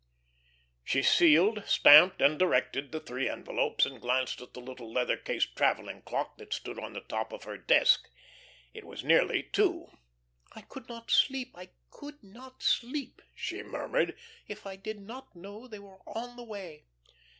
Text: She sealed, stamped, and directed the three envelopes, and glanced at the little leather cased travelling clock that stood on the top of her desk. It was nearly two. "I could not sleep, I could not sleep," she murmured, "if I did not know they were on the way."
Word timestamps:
She 0.83 1.03
sealed, 1.03 1.61
stamped, 1.67 2.23
and 2.23 2.39
directed 2.39 2.91
the 2.91 2.99
three 2.99 3.29
envelopes, 3.29 3.85
and 3.85 4.01
glanced 4.01 4.41
at 4.41 4.55
the 4.55 4.59
little 4.59 4.91
leather 4.91 5.15
cased 5.15 5.55
travelling 5.55 6.01
clock 6.01 6.39
that 6.39 6.53
stood 6.55 6.79
on 6.79 6.93
the 6.93 7.01
top 7.01 7.31
of 7.31 7.43
her 7.43 7.55
desk. 7.55 8.09
It 8.73 8.83
was 8.83 9.03
nearly 9.03 9.43
two. 9.43 9.91
"I 10.53 10.61
could 10.61 10.89
not 10.89 11.11
sleep, 11.11 11.51
I 11.55 11.69
could 11.91 12.23
not 12.23 12.63
sleep," 12.63 13.21
she 13.35 13.61
murmured, 13.61 14.17
"if 14.47 14.65
I 14.65 14.75
did 14.75 14.99
not 14.99 15.35
know 15.35 15.67
they 15.67 15.77
were 15.77 15.99
on 16.09 16.35
the 16.35 16.45
way." 16.45 16.85